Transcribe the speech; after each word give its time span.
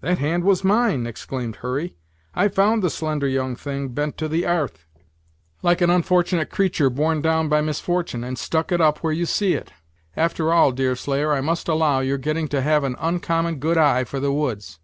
"That 0.00 0.18
hand 0.18 0.44
was 0.44 0.62
mine!" 0.62 1.08
exclaimed 1.08 1.56
Hurry; 1.56 1.96
"I 2.36 2.46
found 2.46 2.84
the 2.84 2.88
slender 2.88 3.26
young 3.26 3.56
thing 3.56 3.88
bent 3.88 4.16
to 4.18 4.28
the 4.28 4.46
airth, 4.46 4.86
like 5.60 5.80
an 5.80 5.90
unfortunate 5.90 6.50
creatur' 6.50 6.88
borne 6.88 7.20
down 7.20 7.48
by 7.48 7.60
misfortune, 7.62 8.22
and 8.22 8.38
stuck 8.38 8.70
it 8.70 8.80
up 8.80 8.98
where 8.98 9.12
you 9.12 9.26
see 9.26 9.54
it. 9.54 9.72
After 10.16 10.52
all, 10.52 10.70
Deerslayer, 10.70 11.32
I 11.32 11.40
must 11.40 11.66
allow, 11.66 11.98
you're 11.98 12.16
getting 12.16 12.46
to 12.46 12.62
have 12.62 12.84
an 12.84 12.94
oncommon 13.00 13.56
good 13.56 13.76
eye 13.76 14.04
for 14.04 14.20
the 14.20 14.32
woods!" 14.32 14.78